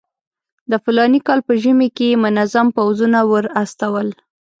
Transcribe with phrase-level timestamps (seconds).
[0.71, 4.07] د فلاني کال په ژمي کې یې منظم پوځونه ورواستول.